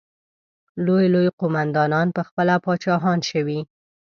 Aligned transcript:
لوی 0.85 1.05
لوی 1.13 1.27
قوماندانان 1.39 2.07
پخپله 2.17 2.55
پاچاهان 2.65 3.19
شوي. 3.29 3.59